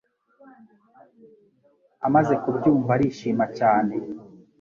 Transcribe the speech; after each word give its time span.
Amaze 2.07 2.33
kubyumva, 2.41 2.89
arishima 2.97 3.45
cyane 3.57 3.95